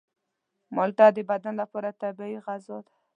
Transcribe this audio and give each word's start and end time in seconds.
مالټه 0.75 1.07
د 1.15 1.19
بدن 1.29 1.53
لپاره 1.61 1.97
طبیعي 2.01 2.37
غذا 2.45 2.77
ده. 2.85 2.93